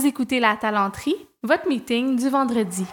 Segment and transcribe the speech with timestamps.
[0.00, 2.86] Vous écoutez La Talenterie, votre meeting du vendredi.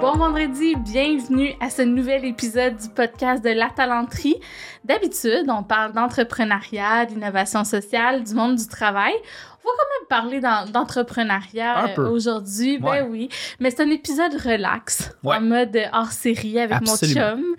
[0.00, 4.36] Bon vendredi, bienvenue à ce nouvel épisode du podcast de La Talenterie.
[4.84, 9.12] D'habitude, on parle d'entrepreneuriat, d'innovation sociale, du monde du travail.
[9.12, 13.28] On va quand même parler d'entrepreneuriat euh, aujourd'hui, ben oui.
[13.58, 17.56] Mais c'est un épisode relax, en mode hors série avec mon chum,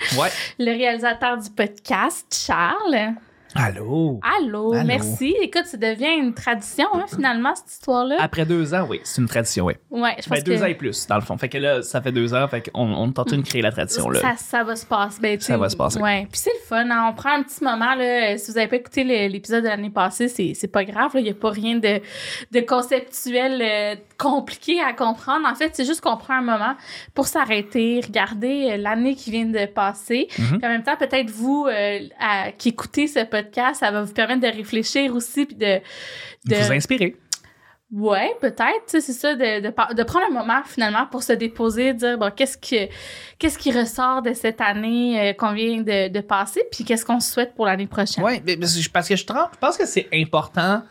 [0.59, 3.15] le réalisateur du podcast, Charles.
[3.55, 4.20] Allô?
[4.21, 4.73] Allô?
[4.83, 5.35] merci.
[5.41, 8.17] Écoute, ça devient une tradition, hein, finalement, cette histoire-là.
[8.20, 9.73] Après deux ans, oui, c'est une tradition, oui.
[9.91, 10.63] Ouais, je ben, pense deux que...
[10.63, 11.38] ans et plus, dans le fond.
[11.38, 14.09] Fait que là, ça fait deux ans, fait qu'on on tente de créer la tradition,
[14.09, 14.20] là.
[14.20, 15.20] Ça, ça va se passer.
[15.21, 15.99] Ben, ça va se passer.
[15.99, 16.27] Ouais.
[16.31, 17.09] Puis c'est le fun, hein.
[17.09, 18.38] on prend un petit moment, là.
[18.38, 21.33] Si vous n'avez pas écouté l'épisode de l'année passée, c'est pas grave, Il n'y a
[21.33, 22.02] pas rien de,
[22.52, 25.47] de conceptuel euh, compliqué à comprendre.
[25.47, 26.75] En fait, c'est juste qu'on prend un moment
[27.13, 30.27] pour s'arrêter, regarder euh, l'année qui vient de passer.
[30.38, 30.59] Mhm.
[30.59, 33.42] Puis en même temps, peut-être vous euh, à, qui écoutez ce podcast,
[33.73, 35.79] ça va vous permettre de réfléchir aussi puis de,
[36.45, 36.55] de...
[36.55, 37.15] vous inspirer.
[37.93, 42.17] Ouais, peut-être, c'est ça, de, de, de, prendre un moment finalement pour se déposer, dire
[42.17, 42.91] bon, qu'est-ce que
[43.38, 47.19] qu'est-ce qui ressort de cette année euh, qu'on vient de, de, passer, puis qu'est-ce qu'on
[47.19, 48.23] souhaite pour l'année prochaine?
[48.23, 50.81] Ouais, parce que je, je pense que c'est important.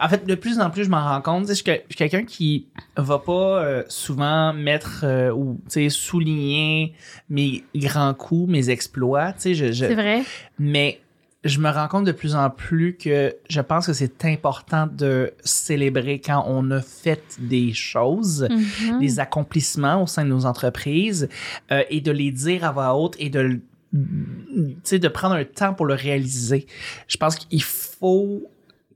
[0.00, 1.46] En fait, de plus en plus, je m'en rends compte.
[1.46, 5.60] Je suis quelqu'un qui va pas euh, souvent mettre euh, ou
[5.90, 6.94] souligner
[7.28, 9.34] mes grands coups, mes exploits.
[9.44, 10.22] Je, je, c'est vrai.
[10.58, 11.00] Mais
[11.44, 15.32] je me rends compte de plus en plus que je pense que c'est important de
[15.42, 18.98] célébrer quand on a fait des choses, Mhm.
[19.00, 21.28] des accomplissements au sein de nos entreprises
[21.72, 23.58] euh, et de les dire à voix haute et de,
[23.92, 26.66] de prendre un temps pour le réaliser.
[27.08, 28.42] Je pense qu'il faut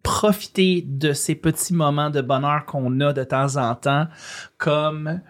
[0.02, 4.06] profiter de ces petits moments de bonheur qu'on a de temps en temps
[4.58, 5.20] comme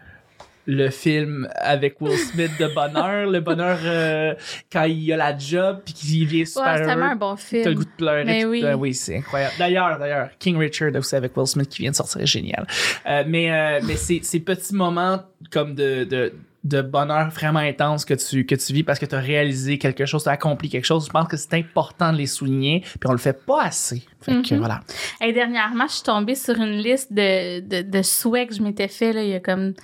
[0.67, 4.35] le film avec Will Smith de bonheur, le bonheur euh,
[4.73, 7.03] quand il a la job puis qu'il vient super ouais, c'est heureux.
[7.03, 7.63] un bon film.
[7.65, 8.25] T'as le goût de pleurer.
[8.25, 9.55] Mais oui, euh, oui c'est incroyable.
[9.59, 12.67] D'ailleurs, d'ailleurs, King Richard aussi avec Will Smith qui vient de sortir est génial.
[13.07, 16.33] Euh, mais euh, mais c'est ces petits moments comme de, de
[16.65, 20.07] de bonheur vraiment intense que tu, que tu vis parce que tu as réalisé quelque
[20.07, 21.05] chose, tu as accompli quelque chose.
[21.05, 24.03] Je pense que c'est important de les souligner, puis on le fait pas assez.
[24.23, 24.61] Fait que, Mhm.
[24.61, 24.81] voilà.
[25.23, 28.89] Et dernièrement, je suis tombée sur une liste de, de, de souhaits que je m'étais
[28.89, 29.75] fait là, il y a comme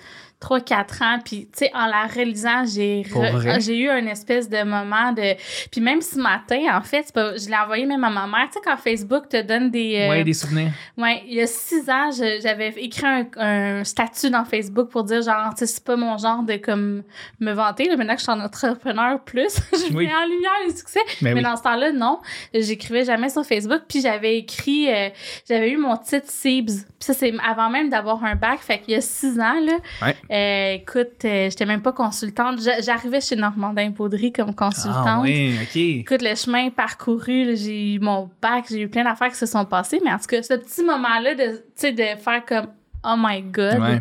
[0.41, 1.19] 3-4 ans.
[1.25, 3.61] Puis, tu sais, en la réalisant, j'ai vrai?
[3.61, 5.35] j'ai eu un espèce de moment de...
[5.71, 8.47] Puis même ce matin, en fait, pas- je l'ai envoyé même à ma mère.
[8.47, 9.97] Tu sais, quand Facebook te donne des...
[10.01, 10.73] euh, Ouais, des souvenirs.
[10.97, 15.05] Ouais, il y a six ans, je- j'avais écrit un, un statut dans Facebook pour
[15.05, 17.03] dire genre, tu sais, c'est pas mon genre de comme
[17.39, 17.85] me vanter.
[17.89, 20.07] Là, maintenant que je suis en entrepreneur plus, je Oui.
[20.07, 21.01] mets en lumière les succès.
[21.23, 21.43] Mais Mais oui.
[21.45, 22.19] dans ce temps-là, non,
[22.55, 23.83] j'écrivais jamais sur Facebook.
[23.89, 25.09] Puis j'avais écrit, euh,
[25.49, 26.85] j'avais eu mon titre CIBS.
[26.85, 28.59] Puis ça, c'est avant même d'avoir un bac.
[28.61, 30.17] Fait qu'il y a six ans, là, Ouais.
[30.31, 32.61] Euh, écoute, euh, j'étais même pas consultante.
[32.63, 35.05] J'a- J'arrivais chez Normandin Poudry comme consultante.
[35.07, 35.77] Ah oui, ok.
[35.77, 39.65] Écoute, le chemin parcouru, j'ai eu mon bac, j'ai eu plein d'affaires qui se sont
[39.65, 42.69] passées, mais en tout cas, ce petit moment-là de, tu sais, de faire comme
[43.03, 44.01] Oh my God, Ouais.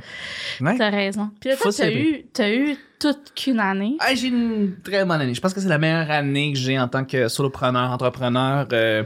[0.60, 0.78] Ouais.
[0.78, 1.32] t'as raison.
[1.40, 3.96] Puis là, t'as eu, t'as eu toute qu'une année.
[4.00, 5.34] Ah, j'ai une très bonne année.
[5.34, 8.68] Je pense que c'est la meilleure année que j'ai en tant que solopreneur, entrepreneur.
[8.74, 9.04] euh,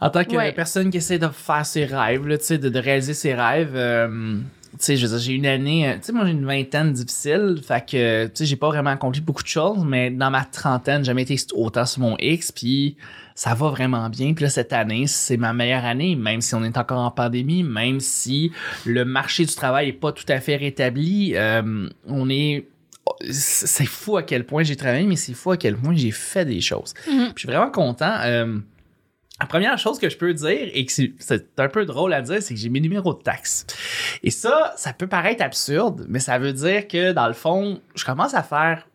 [0.00, 0.52] en tant que Ouais.
[0.52, 3.72] personne qui essaie de faire ses rêves, là, de, de réaliser ses rêves.
[3.74, 4.38] euh,
[4.72, 6.92] tu sais, je veux dire, j'ai une année, euh, tu sais, moi j'ai une vingtaine
[6.92, 10.44] difficile, fait que, tu sais, j'ai pas vraiment accompli beaucoup de choses, mais dans ma
[10.44, 12.96] trentaine, j'ai jamais été autant sur mon X, puis
[13.34, 14.34] ça va vraiment bien.
[14.34, 17.62] Puis là, cette année, c'est ma meilleure année, même si on est encore en pandémie,
[17.62, 18.52] même si
[18.84, 22.66] le marché du travail est pas tout à fait rétabli, euh, on est
[23.30, 26.44] c'est fou à quel point j'ai travaillé, mais c'est fou à quel point j'ai fait
[26.44, 26.94] des choses.
[27.04, 28.14] Puis Je suis vraiment content.
[28.22, 28.58] Euh,
[29.40, 32.42] la première chose que je peux dire, et que c'est- un peu drôle à dire,
[32.42, 33.66] c'est que j'ai mes numéros de taxes.
[34.22, 38.04] Et ça, ça peut paraître absurde, mais ça veut dire que dans le fond, je
[38.04, 38.88] commence à faire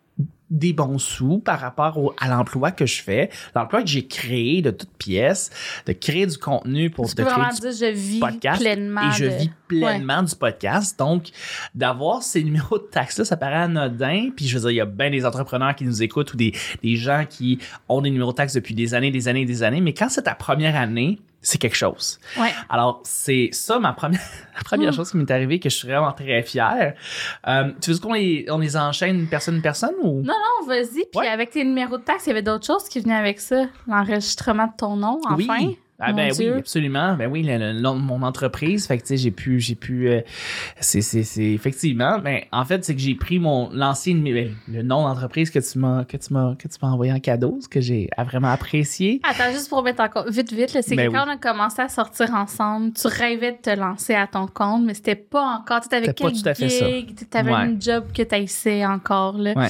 [0.53, 4.61] des bons sous par rapport au- à l'emploi que je fais, l'emploi que j'ai créé
[4.61, 5.49] de toutes pièces,
[5.87, 8.61] de créer du contenu pour Tu de peux créer vraiment du dire je vis podcast
[8.61, 9.01] pleinement.
[9.09, 10.97] et je de- vis pleinement du podcast.
[10.99, 11.29] Donc,
[11.73, 14.29] d'avoir ces numéros de taxes-là, ça paraît anodin.
[14.35, 16.53] Puis, je veux dire, il y a bien des entrepreneurs qui nous écoutent ou des,
[16.83, 17.57] des gens qui
[17.89, 19.81] ont des numéros de taxes depuis des années, des années, des années.
[19.81, 22.19] Mais quand c'est ta première année, c'est quelque chose.
[22.39, 22.51] Ouais.
[22.69, 24.19] Alors, c'est ça ma première,
[24.57, 24.95] la première Mm.
[24.95, 26.93] chose qui m'est arrivée que je suis vraiment très fier.
[27.47, 30.21] Euh, tu veux qu'on les, on les enchaîne personne personne ou?
[30.21, 31.05] Non, non, vas-y.
[31.11, 31.27] Puis Ouais.
[31.27, 33.65] avec tes numéros de taxes, il y avait d'autres choses qui venaient avec ça.
[33.87, 35.35] L'enregistrement de ton nom, enfin.
[35.59, 35.77] Oui.
[36.05, 36.51] Ah Mon ben Dieu.
[36.53, 37.15] oui, absolument.
[37.15, 38.85] Ben oui, le, nom de mon entreprise.
[38.87, 40.09] Fait que tu sais, j'ai pu, j'ai pu.
[40.09, 40.21] euh,
[40.79, 42.19] c'est, c'est, c'est effectivement.
[42.23, 45.79] Mais en fait, c'est que j'ai pris mon l'ancien ben, le nom d'entreprise que tu
[45.79, 49.21] m'as que tu m'as que tu m'as envoyé en cadeau, ce que j'ai vraiment apprécié.
[49.23, 51.81] Attends, juste pour mettre encore vite, vite, là, c'est Ben que quand on a commencé
[51.81, 55.81] à sortir ensemble, tu rêvais de te lancer à ton compte, mais c'était pas encore.
[55.87, 57.65] Tu avais C'était pas quel gig, t'avais Ouais.
[57.65, 59.53] une job que t'haïssais encore, là.
[59.55, 59.69] Ouais.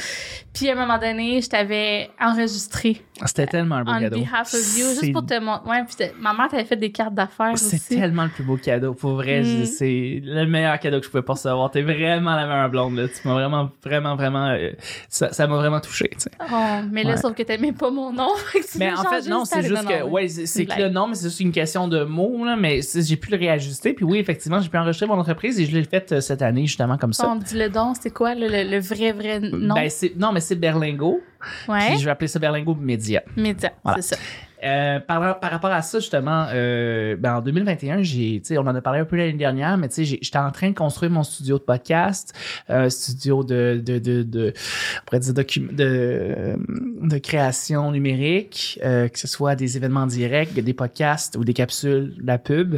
[0.53, 4.17] Puis à un moment donné, je t'avais enregistré C'était tellement un beau on cadeau.
[4.19, 5.69] behalf of you, juste pour te montrer.
[5.69, 7.77] Ouais, puis t'as- Maman t'avait fait des cartes d'affaires aussi.
[7.77, 8.93] C'est tellement le plus beau cadeau.
[8.93, 9.65] Pour vrai, Mm.
[9.65, 11.69] c'est le meilleur cadeau que je pouvais pas recevoir.
[11.71, 13.07] T'es vraiment la meilleure blonde, là.
[13.07, 14.47] Tu m'as vraiment, vraiment, vraiment.
[14.49, 14.71] euh,
[15.09, 16.31] ça ça m'a vraiment touché, tu sais.
[16.51, 16.55] Oh,
[16.91, 17.17] mais là, Ouais.
[17.17, 18.29] sauf que t'aimais pas mon nom.
[18.79, 21.39] Mais en fait, non, c'est juste que, ouais, c'est que le nom, mais c'est juste
[21.39, 23.93] une question de mots, là, mais j'ai pu le réajuster.
[23.93, 26.65] Puis oui, effectivement, j'ai pu enregistrer mon entreprise et je l'ai fait euh, cette année,
[26.65, 27.27] justement, comme ça.
[27.29, 28.47] On dit le don, c'est quoi le,
[28.79, 29.75] vrai, vrai nom?
[29.75, 31.21] Ben, non, mais c'est Berlingo.
[31.67, 33.21] Ouais, Puis je vais appeler ça Berlingo Média.
[33.35, 34.01] média, Voilà.
[34.01, 34.21] c'est ça.
[34.65, 38.61] Euh, par, par rapport à ça, justement, euh, ben, en 2021, j'ai, tu sais, on
[38.61, 40.73] en a parlé un peu l'année dernière, mais tu sais, j'ai- j'étais en train de
[40.73, 42.33] construire mon studio de podcast,
[42.69, 45.43] un studio de, de, de, de, on pourrait dire de,
[45.81, 46.55] euh,
[47.01, 52.13] de création numérique, euh, que ce soit des événements directs, des podcasts ou des capsules,
[52.21, 52.77] de la pub.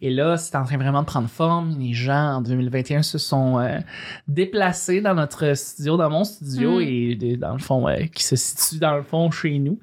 [0.00, 1.76] Et là, c'est en train vraiment de prendre forme.
[1.78, 3.78] Les gens en 2021 se sont euh,
[4.26, 6.82] déplacés dans notre studio, dans mon studio, Mm.
[6.82, 9.78] et dans le fond, euh, qui se situe dans le fond chez nous.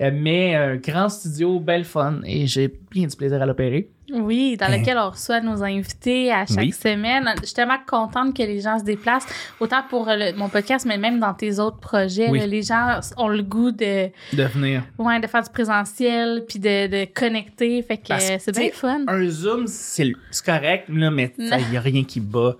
[0.00, 3.88] Euh, mais un grand studio, belle fun, et j'ai bien du plaisir à l'opérer.
[4.10, 4.78] Oui, dans Hein.
[4.78, 6.72] lequel on reçoit nos invités à chaque Oui.
[6.72, 7.30] semaine.
[7.40, 9.26] Je suis tellement contente que les gens se déplacent,
[9.60, 12.30] autant pour euh, le- mon podcast, mais même dans tes autres projets.
[12.30, 12.38] Oui.
[12.38, 14.82] là, les gens ont le goût de, De venir.
[14.96, 17.82] ouais, de faire du présentiel, puis de, de connecter.
[17.82, 19.00] Fait que euh, c'est bien fun.
[19.08, 20.10] Un Zoom, c'est
[20.42, 22.56] correct, là, mais il n'y a rien qui bat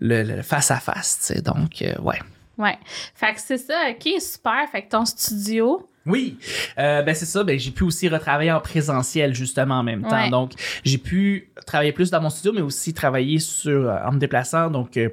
[0.00, 1.40] le, le face à face, tu sais.
[1.40, 2.18] Donc, euh, ouais.
[2.58, 2.76] Ouais.
[3.14, 4.68] Fait que c'est ça, ok, super.
[4.70, 6.36] Fait que ton studio, Oui,
[6.78, 7.44] euh, ben c'est ça.
[7.44, 10.10] Ben j'ai pu aussi retravailler en présentiel justement en même temps.
[10.24, 10.30] Ouais.
[10.30, 10.52] Donc
[10.84, 14.70] j'ai pu travailler plus dans mon studio, mais aussi travailler sur euh, en me déplaçant.
[14.70, 15.08] Donc euh,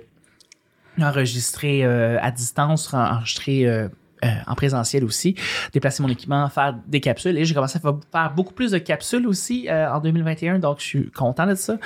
[1.00, 3.66] enregistrer euh, à distance, en- enregistrer
[4.24, 5.36] euh, en présentiel aussi,
[5.74, 7.38] déplacer mon équipement, faire des capsules.
[7.38, 10.80] Et j'ai commencé à fa- faire beaucoup plus de capsules aussi euh, en 2021, donc
[10.80, 11.78] je suis content de ça.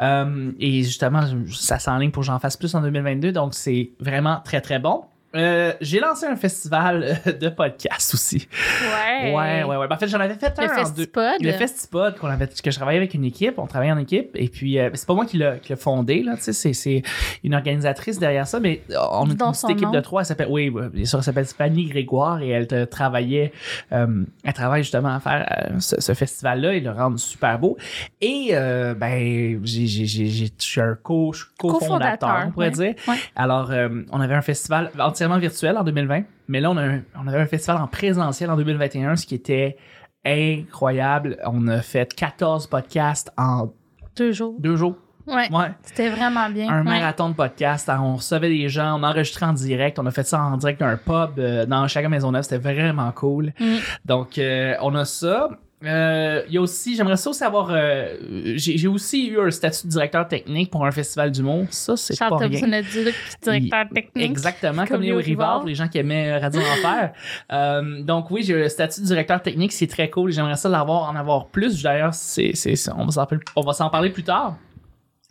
[0.00, 4.40] Euh, et justement, ça s'enligne pour que j'en fasse plus en 2022, donc c'est vraiment
[4.44, 5.04] très très bon.
[5.34, 8.46] Euh, j'ai lancé un festival euh, de podcast aussi.
[8.82, 9.34] ouais.
[9.34, 9.88] Ouais, ouais, ouais.
[9.88, 11.34] Ben, en fait, j'en avais fait Le un en deux- Festipod.
[11.40, 14.48] Le Festipod, qu'on avait, que je travaillais avec une équipe, on travaillait en équipe, et
[14.48, 17.02] puis euh, c'est pas moi qui l'a, qui l'a fondé, là, tu sais, c'est,
[17.44, 19.90] une organisatrice derrière ça, mais euh, on est une petite équipe nom.
[19.90, 23.52] de trois, elle s'appelle, oui, bien sûr, elle s'appelle Fanny Grégoire, et elle te travaillait,
[23.92, 27.76] euh, elle travaille justement à faire ce, ce festival-là et le rendre super beau.
[28.20, 32.92] Et, ben, je suis un co, cofondateur, on pourrait ouais.
[32.92, 32.94] dire.
[33.08, 33.16] Ouais.
[33.36, 33.70] Alors,
[34.10, 34.90] on avait un festival
[35.22, 38.50] entièrement virtuel en 2020, mais là, on, a un- on avait un festival en présentiel
[38.50, 39.76] en 2021, ce qui était
[40.24, 41.38] incroyable.
[41.44, 43.72] On a fait 14 podcasts en
[44.16, 44.56] Deux jours.
[44.58, 44.96] deux jours.
[45.28, 45.48] Ouais.
[45.52, 45.70] Ouais.
[45.82, 46.68] C'était vraiment bien.
[46.68, 46.98] Un Ouais.
[46.98, 47.88] marathon de podcasts.
[47.88, 49.98] On recevait des gens, on enregistrait en direct.
[50.00, 52.42] On a fait ça en direct d'un pub euh, dans chaque Maisonneuve.
[52.42, 53.52] C'était vraiment cool.
[53.60, 53.76] Mm.
[54.04, 55.48] Donc, euh, on a ça.
[55.84, 57.68] Euh, Il y a aussi, j'aimerais ça aussi avoir.
[57.70, 58.16] euh,
[58.56, 61.66] J'ai aussi eu un statut de directeur technique pour un festival d'humour.
[61.70, 62.80] Ça, c'est pas Charles rien.
[62.82, 63.12] Dit,
[63.42, 64.30] directeur technique.
[64.30, 67.12] Exactement, comme, Léo Rivard, pour les gens qui aimaient euh, Radio Enfer.
[67.52, 70.32] Euh, donc oui, j'ai le statut de directeur technique, c'est très cool.
[70.32, 71.82] J'aimerais ça l'avoir, en avoir plus.
[71.82, 72.52] D'ailleurs, c'est,
[72.96, 74.56] on va s'en parler plus tard.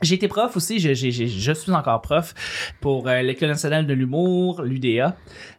[0.01, 2.33] J'ai été prof aussi, je, j'ai- j'ai- je suis encore prof
[2.79, 5.15] pour euh, l'École nationale de l'humour, l'UDA,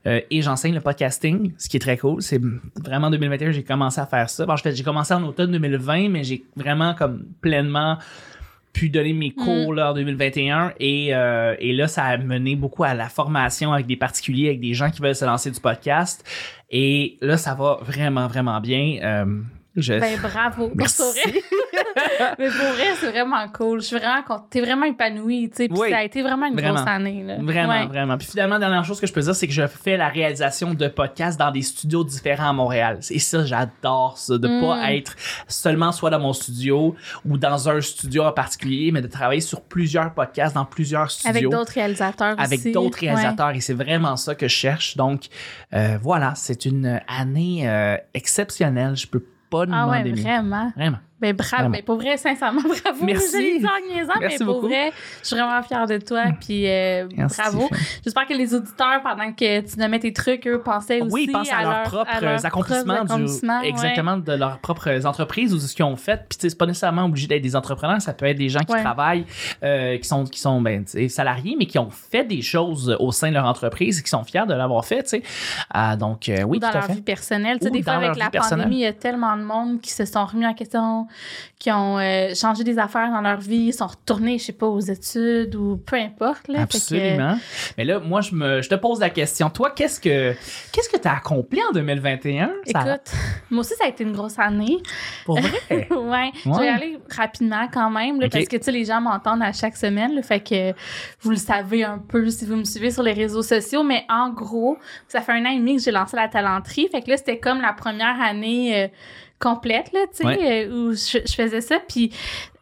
[0.07, 2.21] euh, et j'enseigne le podcasting, ce qui est très cool.
[2.23, 2.41] C'est
[2.83, 4.45] vraiment en 2021 j'ai commencé à faire ça.
[4.47, 7.99] Bon, je fais- j'ai commencé en automne 2020, mais j'ai vraiment comme pleinement
[8.73, 12.85] pu donner mes cours là, en 2021 et, euh, et là ça a mené beaucoup
[12.85, 16.25] à la formation avec des particuliers avec des gens qui veulent se lancer du podcast
[16.71, 19.43] et là ça va vraiment vraiment bien euh,
[19.77, 19.95] je...
[19.95, 20.71] Ben bravo.
[20.75, 21.03] Merci.
[22.39, 23.81] Mais pour vrai, c'est vraiment cool.
[23.81, 24.47] Je suis vraiment contente.
[24.51, 25.69] T'es vraiment épanouie, tu sais.
[25.69, 25.91] Puis Oui.
[25.91, 26.75] ça a été vraiment une Vraiment.
[26.75, 27.37] grosse année, là.
[27.41, 27.87] Vraiment, Ouais.
[27.87, 28.19] vraiment.
[28.19, 30.89] Puis finalement, dernière chose que je peux dire, c'est que je fais la réalisation de
[30.89, 32.99] podcasts dans des studios différents à Montréal.
[33.11, 34.61] Et ça, j'adore ça, de Mm.
[34.61, 35.15] pas être
[35.49, 36.95] seulement soit dans mon studio
[37.25, 41.31] ou dans un studio en particulier, mais de travailler sur plusieurs podcasts dans plusieurs studios.
[41.31, 42.45] Avec d'autres réalisateurs aussi.
[42.65, 43.09] avec d'autres Ouais.
[43.11, 44.97] réalisateurs et c'est vraiment ça que je cherche.
[44.97, 45.27] Donc
[45.75, 48.97] euh, voilà, c'est une année euh, exceptionnelle.
[48.97, 50.23] Je peux pas Ah demander ouais, mieux.
[50.23, 50.73] vraiment?
[50.75, 50.99] Vraiment.
[51.23, 51.53] Ben bravo.
[51.63, 51.71] Vraiment.
[51.71, 53.05] Ben pour vrai, sincèrement, bravo.
[53.05, 53.61] Merci.
[53.61, 54.67] Niaisant, Merci mais pour beaucoup.
[54.69, 56.25] vrai, je suis vraiment fière de toi.
[56.41, 57.07] Puis euh,
[57.39, 57.69] bravo.
[58.05, 61.33] J'espère que les auditeurs, pendant que tu nommais tes trucs, eux pensaient aussi Oui, ils
[61.33, 63.69] pensent à, leurs leur- propres à leurs accomplissements, propres du- accomplissements, ouais.
[63.69, 66.27] exactement de leurs propres entreprises ou de ce qu'ils ont fait.
[66.29, 68.83] Puis c'est pas nécessairement obligé d'être des entrepreneurs, ça peut être des gens qui Ouais.
[68.83, 69.25] travaillent,
[69.63, 73.29] euh, qui sont qui sont ben, salariés, mais qui ont fait des choses au sein
[73.29, 75.07] de leur entreprise et qui sont fiers de l'avoir fait.
[75.09, 75.23] Sais,
[75.71, 76.95] Ah, donc euh, oui, ou dans tout à leur fait.
[76.95, 77.59] vie personnelle.
[77.63, 80.25] Ou des fois, avec la pandémie, il y a tellement de monde qui se sont
[80.25, 81.07] remis en question,
[81.59, 84.81] qui ont euh, changé des affaires dans leur vie, sont retournés, je sais pas, aux
[84.81, 86.49] études ou peu importe.
[86.49, 86.59] Là.
[86.59, 87.39] Que, Absolument.
[87.79, 89.49] Mais là, moi, je me, je te pose la question.
[89.51, 90.33] Toi, qu'est-ce que,
[90.73, 92.51] qu'est-ce que t'as accompli en 2021?
[92.67, 93.13] Ça- écoute,
[93.51, 94.79] moi aussi, ça a été une grosse année.
[95.25, 95.51] pour vrai?
[95.91, 96.31] ouais.
[96.45, 98.33] Je vais y aller rapidement quand même, là, Ok.
[98.33, 100.15] parce que tu sais, les gens m'entendent à chaque semaine.
[100.15, 100.73] là, fait que
[101.21, 103.83] vous le savez un peu si vous me suivez sur les réseaux sociaux.
[103.83, 104.79] Mais en gros,
[105.09, 106.89] ça fait un an et demi que j'ai lancé la talenterie.
[106.91, 108.85] Fait que là, c'était comme la première année.
[108.85, 108.89] euh,
[109.43, 110.67] complète, là, tu sais, Ouais.
[110.67, 112.13] euh, où je, je faisais ça, puis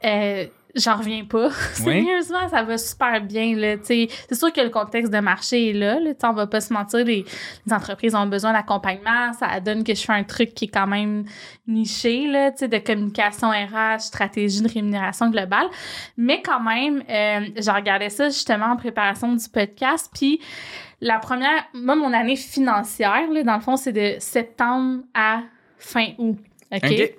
[0.05, 0.47] euh,
[0.77, 1.51] j'en reviens pas.
[1.75, 4.09] Sérieusement, ça va super bien, là, tu sais.
[4.29, 6.73] C'est sûr que le contexte de marché est là, là, tu on va pas se
[6.73, 7.25] mentir, les,
[7.67, 10.87] les entreprises ont besoin d'accompagnement, ça donne que je fais un truc qui est quand
[10.87, 11.25] même
[11.67, 15.67] niché, là, tu sais, de communication RH, stratégie de rémunération globale.
[16.17, 20.41] Mais quand même, euh, j'ai regardé ça justement en préparation du podcast, puis
[21.03, 25.41] la première, moi, mon année financière, là, dans le fond, c'est de septembre à
[25.79, 26.39] fin août.
[26.73, 27.15] OK?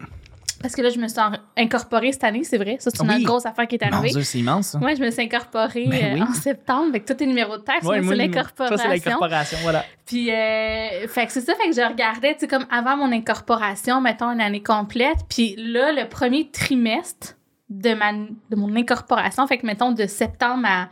[0.61, 1.19] Parce que là, je me suis
[1.57, 2.77] incorporée cette année, c'est vrai.
[2.79, 3.15] Ça, c'est une Oui.
[3.15, 4.09] autre grosse affaire qui est arrivée.
[4.09, 4.67] Dieu, c'est immense.
[4.67, 4.77] ça.
[4.77, 7.83] Moi, je me suis incorporée Ben euh, en septembre avec tous tes numéros de taxe.
[7.83, 8.77] Ouais, c'est Ça, l'incorporation.
[8.77, 9.83] c'est l'incorporation, voilà.
[10.05, 13.11] Puis, euh, fait que c'est ça, fait que je regardais, tu sais, comme avant mon
[13.11, 15.17] incorporation, mettons une année complète.
[15.29, 17.37] Puis là, le premier trimestre
[17.71, 20.89] de, ma, de mon incorporation, fait que mettons de septembre à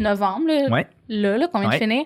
[0.00, 0.86] novembre, là, Ouais.
[1.08, 2.04] là, là, qu'on vient de finir,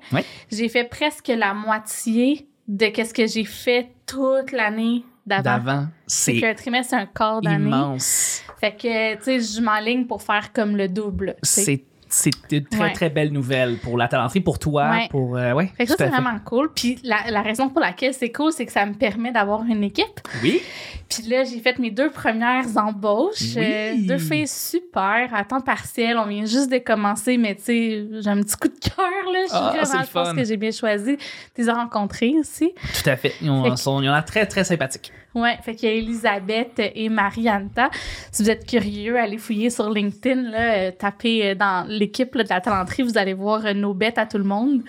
[0.51, 5.87] j'ai fait presque la moitié de qu'est-ce que j'ai fait toute l'année d'avant.
[6.07, 7.65] C'est qu'un trimestre, c'est un quart d'année.
[7.65, 8.43] immense.
[8.61, 11.37] Fait que, tu sais, je m'enligne pour faire comme le double.
[11.43, 11.85] C'est
[12.15, 12.93] c'est une très, Ouais.
[12.93, 15.09] très belle nouvelle pour la talenterie, pour toi, Ouais.
[15.11, 15.37] pour...
[15.37, 16.71] euh, ouais, Fait que ça, c'est vraiment cool.
[16.75, 19.83] Puis la, la raison pour laquelle c'est cool, c'est que ça me permet d'avoir une
[19.85, 20.21] équipe.
[20.43, 20.61] Oui,
[21.09, 23.57] Puis là, j'ai fait mes deux premières embauches.
[23.57, 23.63] Oui.
[23.65, 26.17] Euh, deux filles super, à temps partiel.
[26.19, 29.39] On vient juste de commencer, mais tu sais, j'ai un petit coup de cœur, là.
[29.49, 30.35] Je Ah, vraiment, je pense fun.
[30.37, 31.17] que j'ai bien choisi.
[31.55, 32.73] Tu les as rencontrées aussi.
[33.03, 33.33] tout à fait.
[33.43, 35.13] Ils ont, sont, ils ont l'air très, très sympathiques.
[35.35, 37.91] Ouais, fait qu'il y a Elisabeth et Marie-Anta.
[38.31, 42.45] Si vous êtes curieux, allez fouiller sur LinkedIn, là, euh, tapez euh, dans l'équipe de
[42.49, 44.83] la talenterie, vous allez voir euh, nos bêtes à tout le monde.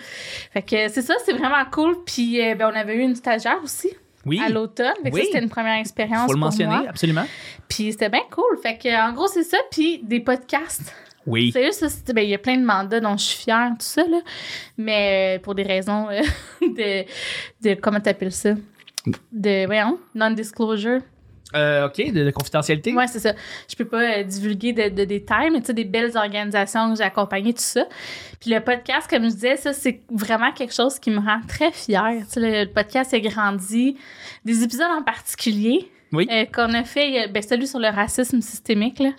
[0.52, 1.96] Fait que c'est ça, c'est vraiment cool.
[2.04, 3.90] Puis ben, on avait eu une stagiaire aussi
[4.26, 4.92] Oui, à l'automne.
[5.10, 5.22] Oui.
[5.24, 6.84] c'était une première expérience faut le pour mentionner, moi.
[6.88, 7.24] absolument.
[7.68, 8.58] Puis c'était bien cool.
[8.62, 9.58] Fait que en gros, c'est ça.
[9.70, 10.94] Puis des podcasts.
[11.26, 11.52] Oui.
[11.52, 14.02] Sérieux, ça, ben, il y a plein de mandats dont je suis fière, tout ça,
[14.06, 14.18] là.
[14.76, 16.20] Mais euh, pour des raisons euh,
[16.60, 17.04] de,
[17.66, 17.74] de.
[17.80, 18.50] Comment t'appelles ça?
[19.32, 19.66] De.
[19.66, 21.00] Voyons, non-disclosure.
[21.54, 22.92] Euh, OK, de, de confidentialité?
[22.94, 23.32] Ouais, c'est ça.
[23.70, 26.96] Je peux pas euh, divulguer de, de détails, mais tu sais, des belles organisations que
[26.98, 27.84] j'ai accompagnées, tout ça.
[28.40, 31.70] Puis le podcast, comme je disais, ça, c'est vraiment quelque chose qui me rend très
[31.70, 32.12] fière.
[32.24, 33.96] Tu sais, le, le podcast a grandi.
[34.44, 36.26] Des épisodes en particulier Oui.
[36.32, 39.10] euh, qu'on a fait, ben, celui sur le racisme systémique, là.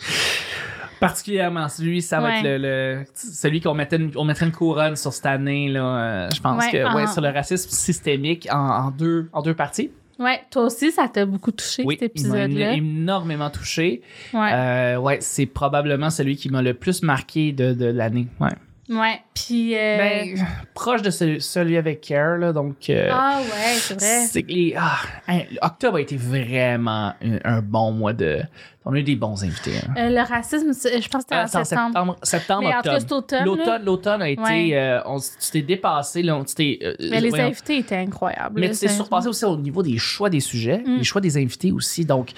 [0.99, 2.37] Particulièrement celui, ça va Ouais.
[2.39, 5.83] être le, le- celui qu'on mettait une, on mettrait une couronne sur cette année là.
[6.25, 9.53] euh, je pense Ouais, que ouais, sur le racisme systémique en, en deux en deux
[9.53, 9.91] parties.
[10.17, 12.71] Ouais, toi aussi, ça t'a beaucoup touché, Oui, cet épisode-là.
[12.73, 14.01] énormément touché.
[14.33, 14.49] Ouais.
[14.53, 18.27] Euh, ouais, c'est probablement celui qui m'a le plus marqué de, de l'année.
[18.39, 18.47] Ouais.
[18.89, 19.21] Ouais.
[19.33, 19.75] Puis.
[19.75, 22.89] euh, Ben, proche de celui, celui avec Care là, donc.
[22.89, 24.25] euh, ah, ouais, c'est vrai.
[24.29, 24.45] c'est
[24.77, 28.41] ah, hein, octobre a été vraiment un, un bon mois de.
[28.87, 29.71] On a eu des bons invités.
[29.77, 29.93] hein.
[29.97, 31.65] Euh, le racisme, je pense que c'était en septembre.
[31.65, 33.15] septembre, septembre, Mais en tout cas, octobre.
[33.17, 33.45] automne.
[33.45, 34.99] L'automne, l'automne a été, Ouais.
[35.07, 37.45] on, tu t'es dépassé, là, on- tu t'es, Mais les voyons.
[37.47, 38.59] invités étaient incroyables.
[38.59, 40.97] Mais tu t'es surpassé aussi au niveau des choix des sujets, Mm.
[40.97, 42.05] les choix des invités aussi.
[42.05, 42.29] Donc,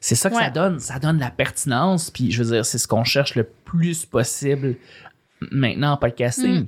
[0.00, 0.78] c'est ça que ça donne.
[0.78, 2.12] Ça donne la pertinence.
[2.12, 4.76] Puis, je veux dire, c'est ce qu'on cherche le plus possible
[5.50, 6.60] maintenant en podcasting.
[6.62, 6.66] Mm.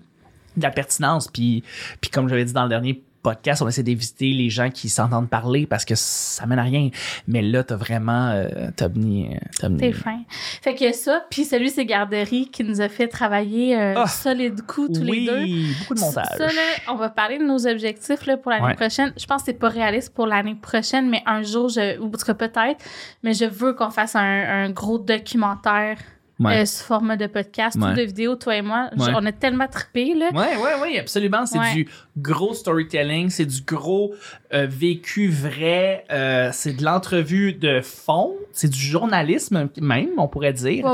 [0.56, 1.28] De la pertinence.
[1.28, 1.62] Puis,
[2.00, 5.28] puis comme j'avais dit dans le dernier podcast, on essaie d'éviter les gens qui s'entendent
[5.28, 6.88] parler parce que ça mène à rien.
[7.28, 10.18] Mais là, t'as vraiment, euh, t'as t'as T'es fin.
[10.62, 14.06] Fait que ça, puis celui, c'est Garderie qui nous a fait travailler un Ah!
[14.08, 15.78] solide coup tous oui, les deux.
[15.80, 16.24] beaucoup de montage.
[16.36, 18.74] Ça, là, on va parler de nos objectifs là, pour l'année Ouais.
[18.74, 19.12] prochaine.
[19.16, 22.10] Je pense que c'est pas réaliste pour l'année prochaine, mais un jour, je, ou en
[22.10, 22.84] tout cas peut-être,
[23.22, 24.20] mais je veux qu'on fasse un,
[24.64, 25.98] un gros documentaire
[26.40, 26.62] Ouais.
[26.62, 27.90] euh, sous format de podcast Ouais.
[27.92, 28.88] ou de vidéo, toi et moi.
[28.96, 29.12] Ouais.
[29.14, 30.30] On a tellement trippé, là.
[30.32, 31.44] Ouais, ouais, ouais, absolument.
[31.46, 34.14] C'est du gros storytelling, c'est du gros
[34.52, 40.52] euh, vécu vrai, euh, c'est de l'entrevue de fond, c'est du journalisme même, on pourrait
[40.52, 40.84] dire.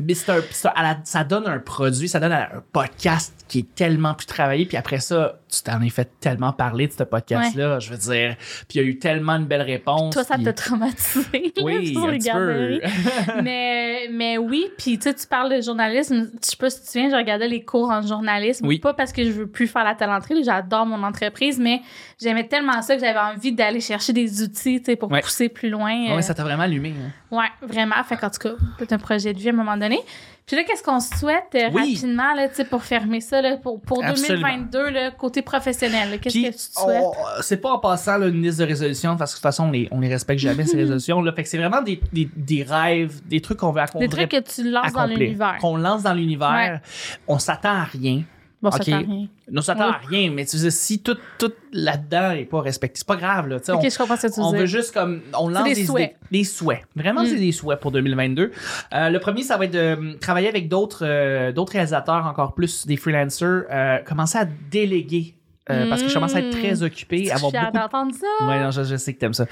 [0.00, 4.26] Mais un- la- ça donne un produit, ça donne un podcast qui est tellement plus
[4.26, 4.66] travaillé.
[4.66, 8.36] Puis après ça, tu t'en es fait tellement parler de ce podcast-là, je veux dire.
[8.68, 10.12] Puis il y a eu tellement de belles réponses.
[10.14, 12.16] Toi, ça puis- t'a traumatisé, Oui, un petit peu.
[12.18, 12.80] garderies.
[13.42, 16.30] mais, mais oui, puis tu sais, tu parles de journalisme.
[16.42, 18.66] Je sais pas si tu te souviens, je regardais les cours en journalisme.
[18.66, 18.78] Oui.
[18.78, 21.80] Pas parce que je veux plus faire la talenterie, j'adore mon entreprise, mais
[22.20, 25.20] j'aimais tellement ça que j'avais envie d'aller chercher des outils, tu sais, pour Ouais.
[25.20, 25.92] pousser plus loin.
[26.08, 26.92] Ouais, euh, ça t'a vraiment allumé.
[26.98, 27.36] hein.
[27.36, 27.94] Ouais, vraiment.
[28.04, 30.00] Fait qu'en tout cas, peut-être un projet de vie à un moment donné.
[30.46, 31.94] Puis là, qu'est-ce qu'on se souhaite euh, Oui.
[31.94, 34.46] rapidement, là, tu sais, pour fermer ça, là, pour, pour Absolument.
[34.48, 36.20] 2022, là, côté professionnel?
[36.20, 37.02] Qu'est-ce que tu te souhaites?
[37.40, 39.70] c'est pas en passant là, une liste de résolutions, parce que de toute façon, on
[39.72, 41.20] les, on les respecte jamais, ces résolutions.
[41.20, 41.32] Là.
[41.32, 44.10] Fait que c'est vraiment des, des, des rêves, des trucs qu'on veut Des accomplir.
[44.10, 45.56] trucs que tu lances dans l'univers.
[45.60, 46.80] Qu'on lance dans l'univers.
[47.26, 48.22] On s'attend à rien.
[48.62, 48.86] Bon, ça Ok.
[48.86, 49.26] t'a rien.
[49.54, 49.94] On s'attend Oui.
[50.02, 53.48] à rien, mais tu sais, si tout, tout là-dedans est pas respecté, c'est pas grave.
[53.48, 55.20] Là, tu sais, Ok, on, je comprends ce que tu on veut juste comme.
[55.38, 56.16] On lance des des, souhaits.
[56.32, 56.80] des souhaits.
[56.96, 57.26] Vraiment, Mm.
[57.26, 58.50] c'est des souhaits pour 2022.
[58.94, 62.54] Euh, le premier, ça va être de euh, travailler avec d'autres euh, d'autres réalisateurs, encore
[62.54, 65.34] plus des freelancers, euh, commencer à déléguer
[65.70, 66.82] euh, parce que je commence à être très Mm.
[66.84, 68.46] occupé, avoir beaucoup d'entendre ça?
[68.46, 69.46] Ouais, non, je, je sais que t'aimes ça.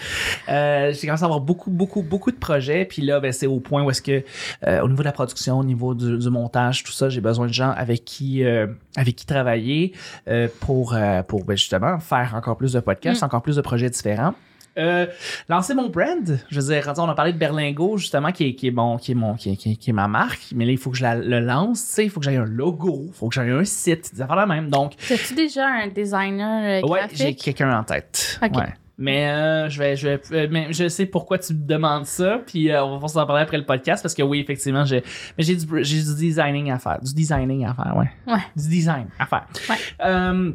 [0.48, 2.84] Euh, j'ai commencé à avoir beaucoup, beaucoup, beaucoup de projets.
[2.84, 4.22] Puis là, ben, c'est au point où est-ce que,
[4.66, 7.46] euh, au niveau de la production, au niveau du, du montage, tout ça, j'ai besoin
[7.46, 8.66] de gens avec qui, euh,
[8.96, 9.92] avec qui travailler
[10.28, 13.90] euh, pour, euh, pour ben, justement faire encore plus de podcasts, encore plus de projets
[13.90, 14.34] différents.
[14.76, 15.06] Euh,
[15.48, 18.66] lancer mon brand, je veux dire, on a parlé de Berlingo justement qui est, qui
[18.66, 20.72] est bon, qui est mon, qui est, qui est- qui est ma marque, mais là
[20.72, 23.04] il faut que je la, le lance, tu sais, il faut que j'aie un logo,
[23.08, 24.70] il faut que j'aie un site, des affaires la même.
[24.70, 27.16] Donc T'as-tu déjà un designer euh, Ouais, graphique?
[27.18, 28.40] j'ai quelqu'un en tête.
[28.42, 28.56] Ok.
[28.56, 28.74] Ouais.
[28.96, 32.38] Mais euh, je vais, je vais, euh, mais je sais pourquoi tu me demandes ça,
[32.46, 35.02] puis euh, on va s'en parler après le podcast parce que oui, effectivement, j'ai,
[35.36, 38.40] mais j'ai du, j'ai du designing à faire, du designing à faire, ouais, Ouais.
[38.56, 39.46] du design à faire.
[39.68, 39.76] Ouais.
[40.04, 40.52] Euh,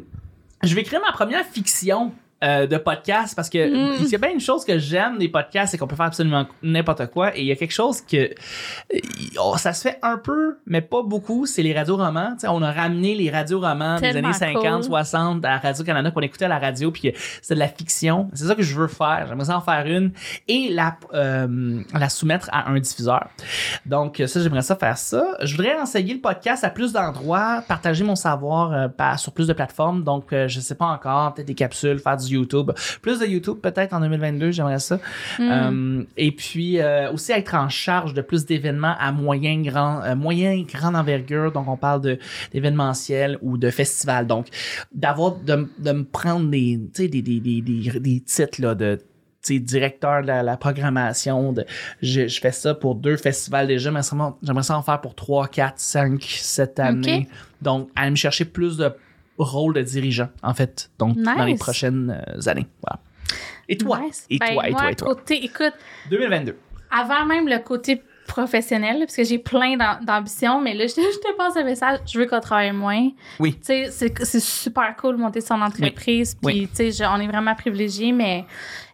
[0.62, 2.12] je vais créer ma première fiction.
[2.42, 3.96] Euh, de podcast parce que Mm.
[4.00, 6.46] il y a bien une chose que j'aime des podcasts c'est qu'on peut faire absolument
[6.62, 8.98] n'importe quoi et il y a quelque chose que euh,
[9.42, 12.62] oh, ça se fait un peu mais pas beaucoup c'est les radios-romans Tu sais, on
[12.62, 14.84] a ramené les radios-romans des années 50 cool.
[14.84, 18.28] 60 à Radio-Canada qu'on écoutait à la radio puis c'est de la fiction.
[18.32, 19.26] C'est ça que je veux faire.
[19.28, 20.12] J'aimerais ça en faire une
[20.48, 23.28] et la, euh, la soumettre à un diffuseur.
[23.86, 25.24] Donc ça, j'aimerais ça faire ça.
[25.42, 29.46] Je voudrais enseigner le podcast à plus d'endroits, partager mon savoir euh, par- sur plus
[29.46, 30.04] de plateformes.
[30.04, 32.72] Donc euh, je sais pas encore, peut-être des capsules, faire du YouTube.
[33.02, 34.98] Plus de YouTube peut-être en 2022, j'aimerais ça.
[35.38, 35.50] Hmm.
[35.50, 40.14] Euh, et puis euh, aussi être en charge de plus d'événements à moyen grand euh,
[40.14, 42.18] moyen grande envergure donc on parle de
[42.52, 44.46] d'événementiel ou de festival donc
[44.92, 48.74] d'avoir de, de me prendre des tu sais des, des, des, des, des titres là
[48.74, 48.98] de
[49.48, 51.64] directeur de la, la programmation de
[52.02, 55.14] je, je fais ça pour deux festivals déjà mais vraiment, j'aimerais ça en faire pour
[55.14, 57.28] trois quatre cinq cette année
[57.62, 58.92] donc aller me chercher plus de
[59.44, 63.00] rôle de dirigeant en fait donc dans les prochaines euh, années voilà
[63.68, 64.00] et toi?
[64.00, 64.26] Nice.
[64.30, 65.14] et Ben, toi et moi, toi et toi?
[65.14, 65.74] côté, écoute,
[66.10, 66.56] 2022
[66.90, 71.00] avant même le côté professionnel, parce que j'ai plein d'am- d'ambitions, mais là, je te,
[71.00, 73.08] je te passe un message, je veux qu'on travaille moins.
[73.40, 73.54] Oui.
[73.54, 76.68] Tu sais, c'est c'est super cool de monter son entreprise, puis, Oui.
[76.74, 78.44] tu sais, on est vraiment privilégiés, mais,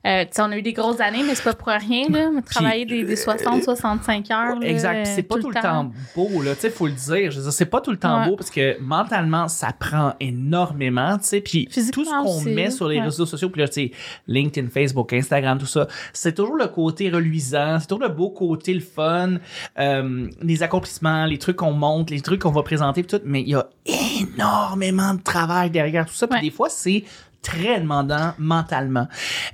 [0.07, 2.31] euh, on a eu des grosses années, mais c'est pas pour rien, là.
[2.49, 5.07] Travailler des, des 60, 65 heures, là, Exact.
[5.07, 6.55] Euh, c'est pas tout, le temps beau, là.
[6.55, 7.31] Tu sais, faut le dire.
[7.31, 8.29] Je veux dire, c'est pas tout le temps Ouais.
[8.29, 11.41] beau parce que mentalement, ça prend énormément, tu sais.
[11.41, 13.05] Puis tout ce qu'on aussi, met sur les ouais.
[13.05, 13.91] réseaux sociaux, puis là, tu sais,
[14.29, 18.75] LinkedIn, Facebook, Instagram, tout ça, c'est toujours le côté reluisant, c'est toujours le beau côté,
[18.75, 19.39] le fun,
[19.79, 23.25] euh, les accomplissements, les trucs qu'on montre, les trucs qu'on va présenter, puis tout.
[23.25, 26.27] Mais il y a énormément de travail derrière tout ça.
[26.27, 27.05] Puis des fois, c'est
[27.47, 29.07] très demandant mentalement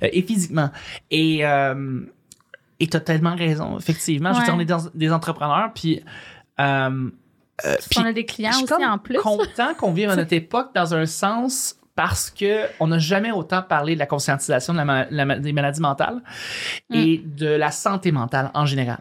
[0.03, 0.69] euh, et physiquement.
[1.11, 2.01] Et euh,
[2.79, 4.33] et t'as tellement raison, effectivement.
[4.33, 6.01] Je veux dire, on est dans des entrepreneurs, puis
[6.59, 7.09] euh,
[7.65, 9.17] euh, Puis on a des clients aussi comme en plus.
[9.19, 13.61] content qu'on vive à notre époque dans un sens parce que on n'a jamais autant
[13.61, 16.21] parlé de la conscientisation de la ma- la ma- des maladies mentales
[16.91, 18.97] et de la santé mentale en général.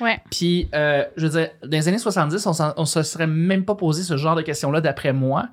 [0.00, 0.20] Ouais.
[0.30, 3.74] Puis, euh, je veux dire, dans les années 70, on, on se serait même pas
[3.74, 5.46] posé ce genre de questions-là, d'après moi.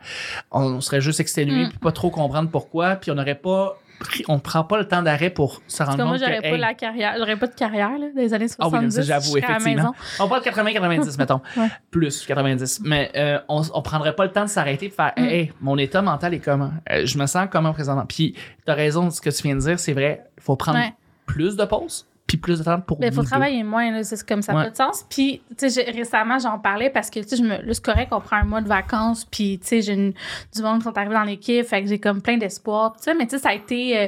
[0.51, 1.69] On serait juste exténué, Mm.
[1.69, 5.03] puis pas trop comprendre pourquoi, puis on n'aurait pas pris, on prend pas le temps
[5.03, 7.45] d'arrêt pour se rendre que moi, compte j'aurais que, pas hey, la carrière, j'aurais pas
[7.45, 8.75] de carrière, là, des années 70.
[8.75, 9.93] Ah oui, ça, j'avoue, effectivement.
[10.19, 11.39] On parle 80-90, mettons.
[11.55, 11.67] Ouais.
[11.91, 12.81] Plus 90.
[12.83, 15.21] Mais euh, on, on prendrait pas le temps de s'arrêter et de faire Mm.
[15.23, 16.71] hey, hey, mon état mental est comment?
[16.91, 18.05] Euh, je me sens comment présentement?
[18.07, 18.33] Puis
[18.65, 20.23] t'as raison, ce que tu viens de dire, c'est vrai.
[20.37, 20.93] Il faut prendre Ouais.
[21.27, 23.27] plus de pauses puis plus de temps pour Mais il faut deux.
[23.27, 24.63] travailler moins, là, c'est comme ça, Ouais.
[24.63, 25.05] pas de sens.
[25.09, 28.09] Puis, tu sais, récemment, j'en parlais parce que, tu sais, je me- là, c'est correct
[28.09, 30.13] qu'on prend un mois de vacances, puis, tu sais, j'ai une-
[30.55, 33.13] du monde qui sont arrivés dans l'équipe, fait que j'ai comme plein d'espoir, tu sais,
[33.15, 34.07] mais tu sais, ça a été euh,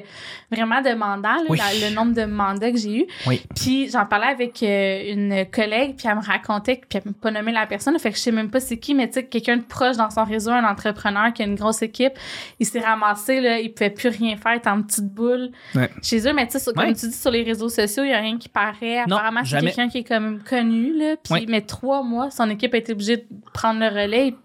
[0.51, 1.57] vraiment demandant, là, Oui.
[1.57, 3.05] la- le nombre de mandats que j'ai eu.
[3.27, 3.41] Oui.
[3.55, 7.31] Puis, j'en parlais avec euh, une collègue, puis elle me racontait, puis elle m'a pas
[7.31, 9.57] nommé la personne, fait que je sais même pas c'est qui, mais tu sais, quelqu'un
[9.57, 12.13] de proche dans son réseau, un entrepreneur qui a une grosse équipe,
[12.59, 15.89] il s'est ramassé, là, il pouvait plus rien faire, il était en petite boule Ouais.
[16.01, 16.85] chez eux, mais tu sais, Ouais.
[16.85, 19.05] comme tu dis, sur les réseaux sociaux, il n'y a rien qui paraît.
[19.07, 19.67] Non, Apparemment, c'est jamais.
[19.71, 21.15] quelqu'un qui est comme connu, là.
[21.23, 21.45] Puis, Oui.
[21.49, 24.35] mais trois mois, son équipe a été obligée de prendre le relais.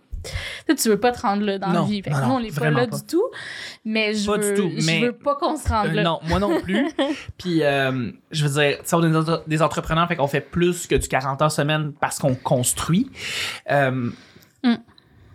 [0.68, 2.02] Tu tu veux pas te rendre là dans Non, la vie.
[2.02, 2.96] Fait non, on n'est pas là pas.
[2.96, 3.22] du tout.
[3.84, 6.02] Mais je Pas du veux, tout, je mais- veux pas qu'on se rende Euh, là.
[6.02, 6.86] non, moi non plus.
[7.38, 10.26] Puis, euh, je veux dire, tu sais, on est des entre- des entrepreneurs, fait qu'on
[10.26, 13.10] fait plus que du 40 heures semaine parce qu'on construit.
[13.70, 14.10] Euh,
[14.64, 14.74] Mm.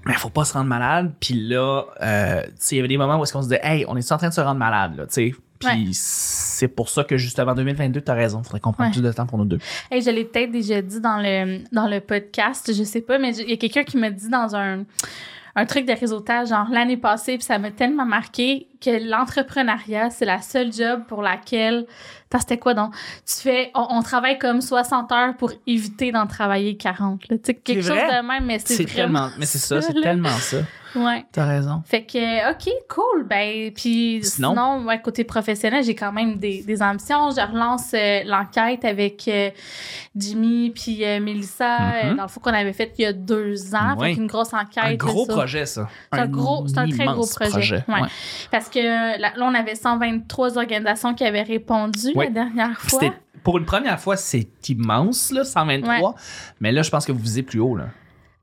[0.05, 1.13] Mais faut pas se rendre malade.
[1.21, 3.61] Puis là, euh, tu sais, il y avait des moments où est-ce qu'on se disait,
[3.63, 5.35] hey, on est en train de se rendre malade, là, tu sais.
[5.67, 5.89] Puis Ouais.
[5.93, 8.43] c'est pour ça que justement, en 2022, t'as raison.
[8.43, 8.91] Faudrait qu'on prenne Ouais.
[8.93, 9.59] plus de temps pour nous deux.
[9.91, 13.35] Hey, je l'ai peut-être déjà dit dans le, dans le podcast, je sais pas, mais
[13.37, 14.83] il y a quelqu'un qui m'a dit dans un,
[15.55, 20.25] un truc de réseautage, genre l'année passée, puis ça m'a tellement marqué que l'entrepreneuriat, c'est
[20.25, 21.85] la seule job pour laquelle.
[22.35, 22.95] C'était quoi donc?
[23.27, 23.69] Tu fais.
[23.75, 27.29] On, on travaille comme 60 heures pour éviter d'en travailler 40.
[27.29, 27.37] là.
[27.37, 28.21] Tu sais, quelque chose vrai?
[28.23, 29.29] de même, mais c'est vraiment.
[29.37, 30.57] mais c'est ça, c'est tellement ça.
[30.95, 31.25] Ouais.
[31.31, 31.81] T'as raison.
[31.85, 33.25] Fait que, OK, cool.
[33.27, 34.49] Ben, puis Sinon?
[34.51, 37.31] sinon, ouais, côté professionnel, j'ai quand même des, des ambitions.
[37.31, 39.49] Je relance euh, l'enquête avec euh,
[40.15, 41.93] Jimmy puis euh, Mélissa, Mhm.
[42.11, 43.95] euh, dans le fond qu'on avait fait il y a deux ans.
[43.97, 44.09] Ouais.
[44.09, 44.83] Fait qu'une grosse enquête.
[44.83, 45.87] Un gros projet, ça.
[46.11, 47.83] C'est un gros- c'est un très gros projet.
[47.87, 48.01] Ouais.
[48.51, 52.25] Parce que là, là, on avait 123 organisations qui avaient répondu Ouais.
[52.25, 53.01] la dernière fois.
[53.43, 56.15] Pour une première fois, c'est immense, là, 123.
[56.61, 57.87] Mais là, je pense que vous visez plus haut, là.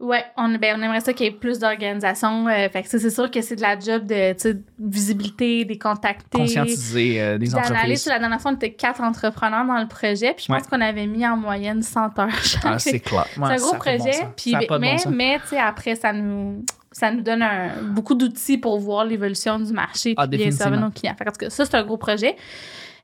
[0.01, 2.49] Ouais, on, ben, on aimerait ça qu'il y ait plus d'organisations.
[2.49, 4.35] euh, fait que c'est sûr que c'est de la job de
[4.79, 6.39] visibilité, des contacter.
[6.39, 8.07] Conscientiser euh, des entreprises.
[8.07, 10.69] la dernière fois, on était quatre entrepreneurs dans le projet, puis je pense Ouais.
[10.71, 12.63] qu'on avait mis en moyenne 100 heures chaque.
[12.65, 13.27] Ah, c'est clair.
[13.35, 17.21] C'est un gros projet, puis mais, mais, mais tu sais, après, ça nous, ça nous
[17.21, 21.15] donne un- beaucoup d'outils pour voir l'évolution du marché, Ah, bien servir nos clients.
[21.19, 22.37] Fait que, en tout cas, ça, c'est un gros projet.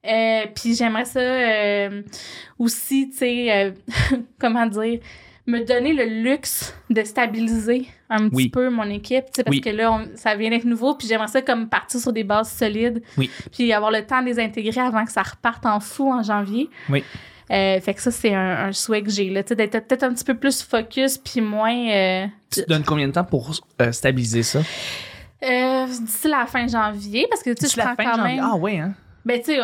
[0.06, 2.02] Euh, puis j'aimerais ça euh,
[2.58, 3.70] aussi, tu sais, euh,
[4.40, 5.00] comment dire,
[5.46, 8.48] me donner le luxe de stabiliser un petit Oui.
[8.48, 9.60] peu mon équipe, parce Oui.
[9.60, 12.50] que là, on- ça vient d'être nouveau, puis j'aimerais ça comme partir sur des bases
[12.52, 13.30] solides, Oui.
[13.52, 16.68] puis avoir le temps de les intégrer avant que ça reparte en fou en janvier.
[16.88, 17.04] Oui.
[17.52, 20.24] Euh, fait que ça, c'est un, un souhait que j'ai, là, d'être peut-être un petit
[20.24, 21.90] peu plus focus, puis moins...
[21.90, 24.58] euh, Tu te donnes combien de temps pour euh, stabiliser ça?
[25.44, 28.34] euh, D'ici la fin janvier, parce que, tu sais, je la prends fin quand janvier.
[28.36, 28.44] même...
[28.52, 28.94] Ah, ouais, hein?
[29.24, 29.60] Ben, tu sais,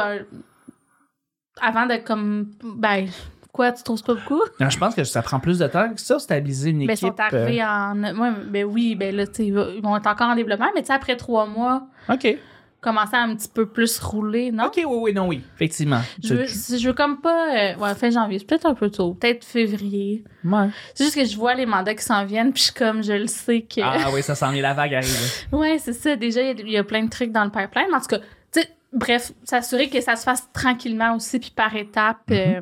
[1.61, 2.51] avant de comme.
[2.63, 3.07] Ben,
[3.53, 4.41] quoi, tu trouves pas beaucoup?
[4.61, 7.09] Non, je pense que ça prend plus de temps que ça, stabiliser une Ben, équipe.
[7.09, 8.03] sont arrivés en.
[8.03, 11.17] Ouais, ben oui, ben là, ils vont- être encore en développement, mais tu sais, après
[11.17, 12.39] trois mois, euh, OK.
[12.81, 14.65] commencer à un petit peu plus rouler, non?
[14.67, 15.43] OK, oui, oui, non, oui.
[15.55, 16.01] Effectivement.
[16.23, 17.55] Je veux, je veux comme pas.
[17.55, 20.25] euh, ouais, fin janvier, c'est peut-être un peu tôt, peut-être février.
[20.45, 20.69] Ouais.
[20.95, 23.27] C'est juste que je vois les mandats qui s'en viennent, puis je comme, je le
[23.29, 23.81] sais que.
[23.83, 25.31] Ah oui, ça sent bien, la vague arrive.
[25.53, 26.17] Ouais, c'est ça.
[26.17, 27.93] Déjà, il y a- il y, a plein de trucs dans le pipeline.
[27.95, 31.77] En tout cas, tu sais, bref, s'assurer que ça se fasse tranquillement aussi, puis par
[31.77, 32.19] étapes.
[32.29, 32.57] Mm-hmm.
[32.57, 32.61] euh,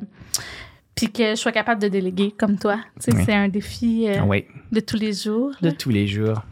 [1.07, 2.77] puis que je sois capable de déléguer comme toi.
[2.97, 3.23] Tu sais, Oui.
[3.27, 5.53] c'est un défi euh, oui, de tous les jours.
[5.61, 5.73] de là.
[5.73, 6.43] tous les jours.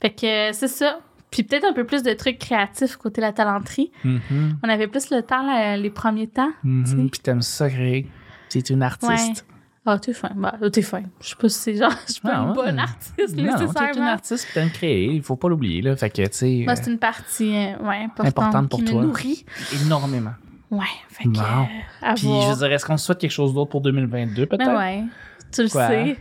[0.00, 1.00] Fait que euh, c'est ça.
[1.30, 3.90] Puis peut-être un peu plus de trucs créatifs côté la talenterie.
[4.04, 6.50] Mhm, On avait plus le temps là, les premiers temps.
[6.62, 6.96] Tu sais.
[6.96, 8.06] Puis t'aimes ça, Greg.
[8.48, 9.44] C'est une artiste.
[9.88, 10.30] Ah, t'es fin.
[10.34, 11.02] Bah, t'es fin.
[11.20, 12.54] Je sais pas si c'est genre, je suis pas une ouais.
[12.54, 14.06] bonne artiste Non, t'es une nécessairement.
[14.08, 15.04] artiste, t'aimes créer.
[15.12, 15.94] Il faut pas l'oublier, là.
[15.96, 19.02] Fait que, tu sais, euh, c'est une partie euh, ouais, importante, Importante pour qui toi.
[19.02, 19.44] me nourrit.
[19.84, 20.32] énormément.
[20.70, 21.28] Ouais, fait que.
[21.28, 21.40] Bon.
[21.40, 22.42] euh, Puis, voir.
[22.42, 24.64] je veux dire, est-ce qu'on souhaite quelque chose d'autre pour 2022, peut-être?
[24.66, 25.04] Ben ouais,
[25.52, 25.86] tu le Quoi?
[25.88, 26.16] sais.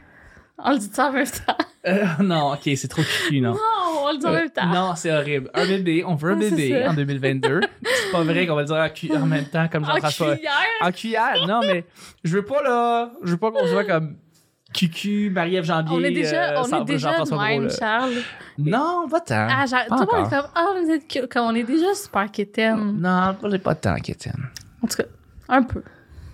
[0.57, 1.57] On le dit ça en même temps.
[1.87, 3.51] Euh, non, OK, c'est trop cucu, non.
[3.51, 3.59] Non,
[4.05, 4.65] on le dit en Euh, même temps.
[4.65, 5.51] non, c'est horrible.
[5.53, 7.61] Un bébé, on veut un bébé en 2022.
[7.83, 10.33] c'est pas vrai qu'on va le dire en, cu- en même temps, comme en Jean-François.
[10.35, 10.51] cuillère.
[10.81, 11.85] En cuillère, non, mais
[12.23, 14.15] je veux pas, là, je veux pas qu'on soit comme
[14.75, 17.69] Cucu, Marie-Ève Jambier, On est déjà, euh, on est déjà de même.
[17.69, 18.13] Charles.
[18.57, 19.47] Non, pas tant.
[19.49, 21.27] Ah, genre, Pas tout le monde est comme, ah, vous êtes cute.
[21.31, 22.99] Comme on est déjà super quétaine.
[22.99, 24.49] Non, j'ai pas de temps, Kétienne.
[24.81, 25.05] En tout cas,
[25.47, 25.81] un peu.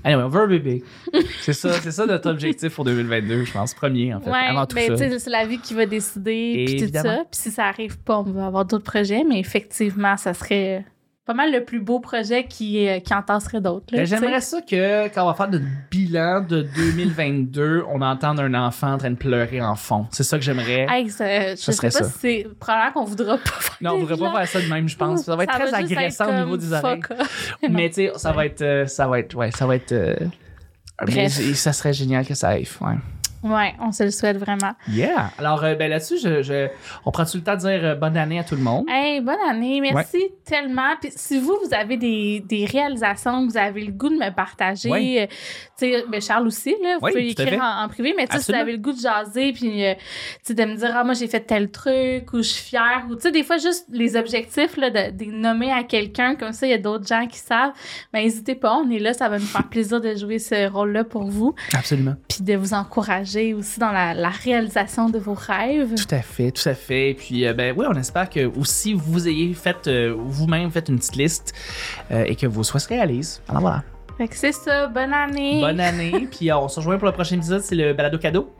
[0.04, 0.84] Anyway, on veut un bébé.
[1.42, 3.76] c'est ça, c'est ça notre objectif pour 2022, je pense.
[3.76, 5.20] Premier, en fait, ouais, avant tout ben, ça.
[5.20, 7.18] c'est la vie qui va décider, puis tout ça.
[7.18, 10.84] Puis si ça arrive pas, on va avoir d'autres projets, mais effectivement, ça serait
[11.26, 13.86] pas mal le plus beau projet qui, euh, qui entasserait d'autres.
[13.92, 14.18] Ben, sais.
[14.18, 18.94] J'aimerais ça que, quand on va faire notre bilan de 2022, on entende un enfant
[18.94, 20.08] en train de pleurer en fond.
[20.12, 20.88] C'est ça que j'aimerais.
[20.90, 22.06] Hey, ça- je Ça sais serait pas ça.
[22.06, 24.74] si c'est probablement qu'on voudra pas faire non, on des devrait pas faire ça de
[24.74, 25.24] même, je pense.
[25.24, 27.02] Ça va être très agressant être au niveau des oreilles.
[27.70, 29.92] Mais tu sais, ça va être, euh, ça va être, ouais, ça va être.
[29.92, 30.16] euh,
[31.08, 32.78] mais ça serait génial que ça arrive.
[32.82, 32.94] Ouais.
[33.44, 34.74] Ouais, on se le souhaite vraiment.
[34.90, 35.32] Yeah.
[35.40, 36.68] Alors, euh, ben là-dessus, je, je-
[37.06, 38.86] on prend-tu le temps de dire euh, bonne année à tout le monde?
[38.88, 39.82] Hey, bonne année.
[39.82, 40.96] Merci tellement.
[41.02, 44.90] Puis si vous, vous avez des, des réalisations vous avez le goût de me partager,
[44.92, 45.18] Oui.
[45.20, 45.26] euh,
[45.78, 48.38] tu sais, ben Charles aussi, là, vous pouvez tout écrire en, en privé, mais tu
[48.38, 49.94] sais, si vous avez le goût de jaser, puis euh,
[50.50, 53.22] de me dire, ah, moi, j'ai fait tel truc, ou je suis fière, ou tu
[53.22, 56.68] sais, des fois, juste les objectifs, là, de, de les nommer à quelqu'un, comme ça,
[56.68, 57.72] il y a d'autres gens qui savent.
[58.14, 61.04] Ben, n'hésitez pas, on est là, ça va nous faire plaisir de jouer ce rôle-là
[61.04, 62.14] pour vous, Absolument.
[62.28, 65.96] puis de vous encourager aussi dans la, la réalisation de vos rêves.
[65.96, 67.16] Tout à fait, tout à fait.
[67.18, 70.98] Puis, euh, ben oui, on espère que aussi vous ayez fait euh, vous-même fait une
[70.98, 71.54] petite liste
[72.12, 73.42] euh, et que vos souhaits se réalisent.
[73.48, 73.84] Alors voilà.
[74.18, 75.62] Fait que c'est ça, bonne année.
[75.62, 76.28] Bonne année.
[76.32, 78.54] Puis, on se rejoint pour le prochain épisode, c'est le balado cadeau.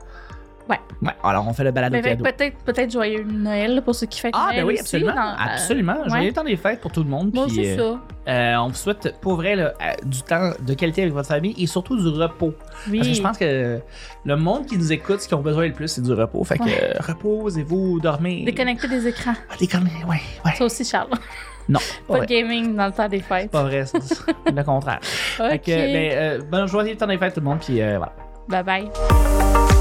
[0.68, 0.78] Ouais.
[1.02, 2.36] Ouais, alors on fait le balado Ben, fait que cadeau.
[2.36, 5.14] peut-être peut-être joyeux Noël pour ceux qui fêtent Ah, Noël ben oui, absolument.
[5.14, 5.96] dans- euh, absolument.
[6.04, 6.08] ouais.
[6.10, 7.34] Joyeux temps des fêtes pour tout le monde.
[7.34, 8.00] Moi puis, aussi, euh, ça.
[8.32, 11.54] Euh, on vous souhaite pour vrai là, euh, du temps de qualité avec votre famille
[11.58, 12.54] et surtout du repos.
[12.88, 12.98] Oui.
[12.98, 13.80] Parce que je pense que
[14.24, 16.44] le monde qui nous écoute, ce qu'ils ont besoin le plus, c'est du repos.
[16.44, 16.78] Fait que Ouais.
[16.80, 18.44] euh, reposez-vous, dormez.
[18.44, 19.34] Déconnecter des écrans.
[19.50, 20.52] Ah, Déconnecter, ouais, ouais.
[20.56, 21.08] Ça aussi, Charles.
[21.68, 23.50] Non, pas de gaming dans le temps des fêtes.
[23.50, 23.98] Pas vrai, ça.
[24.00, 25.00] c'est le contraire.
[25.02, 25.62] Fait Ok.
[25.62, 28.12] que, ben, euh, bonne journée, temps des fêtes tout le monde, puis euh, voilà.
[28.48, 29.71] Bye bye.